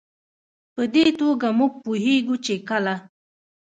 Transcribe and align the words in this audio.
په 0.73 0.81
دې 0.93 1.05
توګه 1.19 1.47
موږ 1.59 1.71
پوهېږو 1.83 2.35
چې 2.45 2.53
کله 2.69 2.95